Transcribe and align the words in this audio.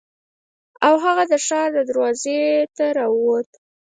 او 0.85 0.95
هغه 1.05 1.23
د 1.31 1.33
ښار 1.45 1.69
دروازې 1.89 2.39
ته 2.75 2.85
راووت. 2.97 3.49